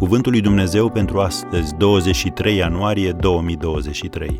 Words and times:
Cuvântul 0.00 0.32
lui 0.32 0.40
Dumnezeu 0.40 0.90
pentru 0.90 1.20
astăzi, 1.20 1.74
23 1.74 2.56
ianuarie 2.56 3.12
2023. 3.12 4.38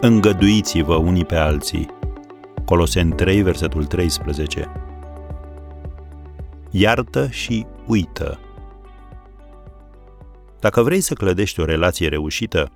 Îngăduiți-vă 0.00 0.94
unii 0.94 1.24
pe 1.24 1.34
alții. 1.34 1.86
Colosen 2.64 3.10
3, 3.10 3.42
versetul 3.42 3.84
13. 3.84 4.72
Iartă 6.70 7.28
și 7.28 7.66
uită. 7.86 8.40
Dacă 10.60 10.82
vrei 10.82 11.00
să 11.00 11.14
clădești 11.14 11.60
o 11.60 11.64
relație 11.64 12.08
reușită, 12.08 12.72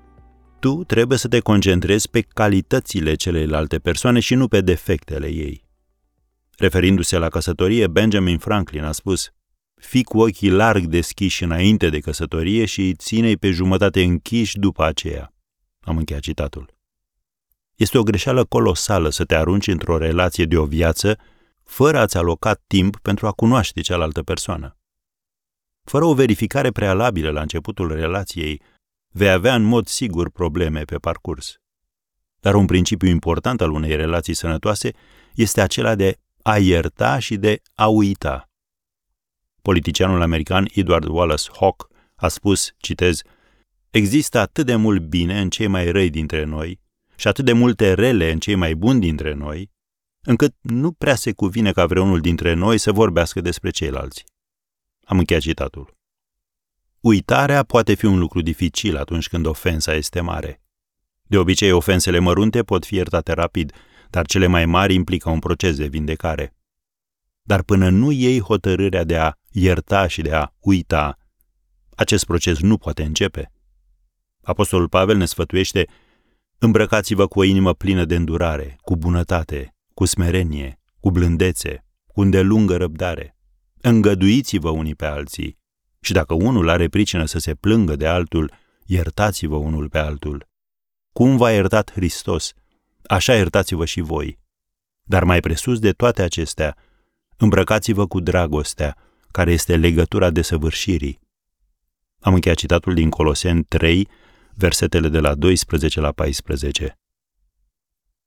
tu 0.58 0.84
trebuie 0.84 1.18
să 1.18 1.28
te 1.28 1.40
concentrezi 1.40 2.10
pe 2.10 2.20
calitățile 2.20 3.14
celelalte 3.14 3.78
persoane 3.78 4.20
și 4.20 4.34
nu 4.34 4.48
pe 4.48 4.60
defectele 4.60 5.26
ei. 5.26 5.64
Referindu-se 6.58 7.18
la 7.18 7.28
căsătorie, 7.28 7.86
Benjamin 7.86 8.38
Franklin 8.38 8.84
a 8.84 8.92
spus 8.92 9.30
Fii 9.86 10.04
cu 10.04 10.20
ochii 10.20 10.50
larg 10.50 10.84
deschiși 10.84 11.42
înainte 11.42 11.88
de 11.88 11.98
căsătorie 11.98 12.64
și 12.64 12.94
ține-i 12.94 13.36
pe 13.36 13.50
jumătate 13.50 14.02
închiși 14.02 14.58
după 14.58 14.84
aceea. 14.84 15.34
Am 15.80 15.96
încheiat 15.96 16.22
citatul. 16.22 16.74
Este 17.74 17.98
o 17.98 18.02
greșeală 18.02 18.44
colosală 18.44 19.08
să 19.08 19.24
te 19.24 19.34
arunci 19.34 19.66
într-o 19.66 19.98
relație 19.98 20.44
de 20.44 20.56
o 20.56 20.64
viață 20.64 21.18
fără 21.64 21.98
a-ți 21.98 22.16
aloca 22.16 22.54
timp 22.66 22.98
pentru 22.98 23.26
a 23.26 23.32
cunoaște 23.32 23.80
cealaltă 23.80 24.22
persoană. 24.22 24.76
Fără 25.84 26.04
o 26.04 26.14
verificare 26.14 26.70
prealabilă 26.70 27.30
la 27.30 27.40
începutul 27.40 27.94
relației, 27.94 28.62
vei 29.08 29.30
avea 29.30 29.54
în 29.54 29.62
mod 29.62 29.86
sigur 29.86 30.30
probleme 30.30 30.82
pe 30.82 30.96
parcurs. 30.96 31.60
Dar 32.40 32.54
un 32.54 32.66
principiu 32.66 33.08
important 33.08 33.60
al 33.60 33.70
unei 33.70 33.96
relații 33.96 34.34
sănătoase 34.34 34.90
este 35.34 35.60
acela 35.60 35.94
de 35.94 36.18
a 36.42 36.58
ierta 36.58 37.18
și 37.18 37.36
de 37.36 37.60
a 37.74 37.86
uita. 37.86 38.50
Politicianul 39.66 40.22
american 40.22 40.68
Edward 40.74 41.04
Wallace 41.08 41.50
Hawke 41.60 41.84
a 42.14 42.28
spus, 42.28 42.74
citez, 42.76 43.20
Există 43.90 44.38
atât 44.38 44.66
de 44.66 44.74
mult 44.74 45.02
bine 45.02 45.40
în 45.40 45.50
cei 45.50 45.66
mai 45.66 45.90
răi 45.90 46.10
dintre 46.10 46.44
noi 46.44 46.80
și 47.16 47.28
atât 47.28 47.44
de 47.44 47.52
multe 47.52 47.92
rele 47.94 48.30
în 48.30 48.38
cei 48.38 48.54
mai 48.54 48.74
buni 48.74 49.00
dintre 49.00 49.32
noi, 49.32 49.70
încât 50.22 50.54
nu 50.60 50.92
prea 50.92 51.14
se 51.14 51.32
cuvine 51.32 51.72
ca 51.72 51.86
vreunul 51.86 52.20
dintre 52.20 52.52
noi 52.52 52.78
să 52.78 52.92
vorbească 52.92 53.40
despre 53.40 53.70
ceilalți. 53.70 54.24
Am 55.04 55.18
încheiat 55.18 55.42
citatul. 55.42 55.94
Uitarea 57.00 57.62
poate 57.62 57.94
fi 57.94 58.04
un 58.04 58.18
lucru 58.18 58.40
dificil 58.40 58.96
atunci 58.96 59.28
când 59.28 59.46
ofensa 59.46 59.94
este 59.94 60.20
mare. 60.20 60.62
De 61.22 61.38
obicei, 61.38 61.70
ofensele 61.70 62.18
mărunte 62.18 62.62
pot 62.62 62.84
fi 62.84 62.94
iertate 62.94 63.32
rapid, 63.32 63.72
dar 64.10 64.26
cele 64.26 64.46
mai 64.46 64.66
mari 64.66 64.94
implică 64.94 65.30
un 65.30 65.38
proces 65.38 65.76
de 65.76 65.86
vindecare. 65.86 66.54
Dar 67.46 67.62
până 67.62 67.88
nu 67.88 68.10
iei 68.10 68.40
hotărârea 68.40 69.04
de 69.04 69.16
a 69.16 69.32
ierta 69.50 70.06
și 70.06 70.22
de 70.22 70.34
a 70.34 70.52
uita, 70.60 71.18
acest 71.96 72.24
proces 72.24 72.58
nu 72.58 72.78
poate 72.78 73.02
începe. 73.02 73.52
Apostolul 74.42 74.88
Pavel 74.88 75.16
ne 75.16 75.24
sfătuiește 75.24 75.86
îmbrăcați-vă 76.58 77.26
cu 77.26 77.38
o 77.38 77.42
inimă 77.42 77.74
plină 77.74 78.04
de 78.04 78.14
îndurare, 78.14 78.76
cu 78.80 78.96
bunătate, 78.96 79.74
cu 79.94 80.04
smerenie, 80.04 80.80
cu 81.00 81.10
blândețe, 81.10 81.84
cu 82.06 82.20
îndelungă 82.20 82.76
răbdare. 82.76 83.36
Îngăduiți-vă 83.80 84.70
unii 84.70 84.94
pe 84.94 85.06
alții 85.06 85.58
și 86.00 86.12
dacă 86.12 86.34
unul 86.34 86.68
are 86.68 86.88
pricină 86.88 87.24
să 87.24 87.38
se 87.38 87.54
plângă 87.54 87.96
de 87.96 88.06
altul, 88.06 88.52
iertați-vă 88.84 89.56
unul 89.56 89.88
pe 89.88 89.98
altul. 89.98 90.48
Cum 91.12 91.36
v-a 91.36 91.52
iertat 91.52 91.92
Hristos, 91.92 92.52
așa 93.08 93.34
iertați-vă 93.34 93.84
și 93.84 94.00
voi. 94.00 94.38
Dar 95.02 95.24
mai 95.24 95.40
presus 95.40 95.78
de 95.78 95.92
toate 95.92 96.22
acestea, 96.22 96.76
îmbrăcați-vă 97.36 98.06
cu 98.06 98.20
dragostea, 98.20 98.96
care 99.30 99.52
este 99.52 99.76
legătura 99.76 100.30
desăvârșirii. 100.30 101.20
Am 102.20 102.34
încheiat 102.34 102.58
citatul 102.58 102.94
din 102.94 103.10
Coloseni 103.10 103.64
3, 103.64 104.08
versetele 104.54 105.08
de 105.08 105.20
la 105.20 105.34
12 105.34 106.00
la 106.00 106.12
14. 106.12 106.98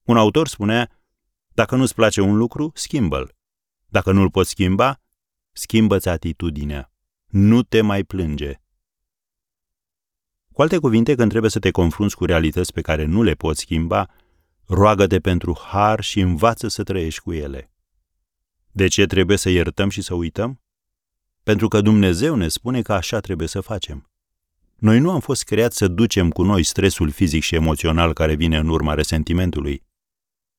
Un 0.03 0.17
autor 0.17 0.47
spunea, 0.47 0.89
dacă 1.53 1.75
nu-ți 1.75 1.95
place 1.95 2.21
un 2.21 2.37
lucru, 2.37 2.71
schimbă-l. 2.73 3.35
Dacă 3.87 4.11
nu-l 4.11 4.29
poți 4.29 4.49
schimba, 4.49 5.01
schimbă-ți 5.51 6.09
atitudinea. 6.09 6.91
Nu 7.25 7.63
te 7.63 7.81
mai 7.81 8.03
plânge. 8.03 8.61
Cu 10.53 10.61
alte 10.61 10.77
cuvinte, 10.77 11.15
când 11.15 11.29
trebuie 11.29 11.51
să 11.51 11.59
te 11.59 11.71
confrunți 11.71 12.15
cu 12.15 12.25
realități 12.25 12.73
pe 12.73 12.81
care 12.81 13.05
nu 13.05 13.23
le 13.23 13.33
poți 13.33 13.59
schimba, 13.59 14.09
roagă-te 14.65 15.19
pentru 15.19 15.57
har 15.61 16.01
și 16.01 16.19
învață 16.19 16.67
să 16.67 16.83
trăiești 16.83 17.21
cu 17.21 17.33
ele. 17.33 17.68
De 18.71 18.87
ce 18.87 19.05
trebuie 19.05 19.37
să 19.37 19.49
iertăm 19.49 19.89
și 19.89 20.01
să 20.01 20.13
uităm? 20.13 20.61
Pentru 21.43 21.67
că 21.67 21.81
Dumnezeu 21.81 22.35
ne 22.35 22.47
spune 22.47 22.81
că 22.81 22.93
așa 22.93 23.19
trebuie 23.19 23.47
să 23.47 23.61
facem. 23.61 24.09
Noi 24.75 24.99
nu 24.99 25.11
am 25.11 25.19
fost 25.19 25.43
creați 25.43 25.77
să 25.77 25.87
ducem 25.87 26.29
cu 26.29 26.43
noi 26.43 26.63
stresul 26.63 27.09
fizic 27.09 27.43
și 27.43 27.55
emoțional 27.55 28.13
care 28.13 28.35
vine 28.35 28.57
în 28.57 28.67
urma 28.67 28.93
resentimentului. 28.93 29.83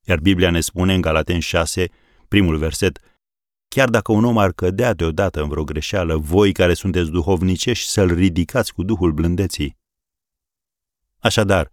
Iar 0.01 0.19
Biblia 0.19 0.49
ne 0.49 0.61
spune 0.61 0.93
în 0.93 1.01
Galaten 1.01 1.39
6, 1.39 1.89
primul 2.27 2.57
verset, 2.57 2.99
Chiar 3.67 3.89
dacă 3.89 4.11
un 4.11 4.25
om 4.25 4.37
ar 4.37 4.51
cădea 4.51 4.93
deodată 4.93 5.41
în 5.41 5.49
vreo 5.49 5.63
greșeală, 5.63 6.17
voi 6.17 6.51
care 6.51 6.73
sunteți 6.73 7.09
duhovnicești 7.09 7.89
să-l 7.89 8.13
ridicați 8.13 8.73
cu 8.73 8.83
Duhul 8.83 9.11
blândeții. 9.11 9.77
Așadar, 11.19 11.71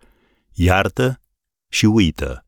iartă 0.53 1.23
și 1.69 1.87
uită. 1.87 2.48